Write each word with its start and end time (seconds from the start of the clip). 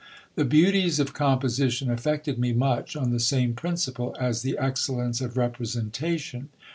The 0.33 0.45
beauties 0.45 0.99
of 0.99 1.13
composition 1.13 1.91
affected 1.91 2.39
me 2.39 2.53
much 2.53 2.95
on 2.95 3.11
the 3.11 3.19
same 3.19 3.53
principle 3.53 4.15
as 4.19 4.41
the 4.41 4.57
excellence 4.57 5.21
of 5.21 5.37
representation. 5.37 6.49